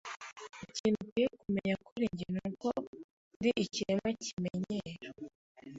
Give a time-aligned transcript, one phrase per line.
[0.71, 2.67] Ikintu ukwiye kumenya kuri njye nuko
[3.37, 5.09] ndi ikiremwa kimenyero.